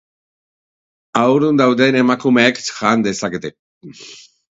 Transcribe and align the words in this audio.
Haurdun 1.19 1.59
dauden 1.61 1.97
emakumeek 1.99 2.63
jan 2.71 3.05
dezakete. 3.09 3.53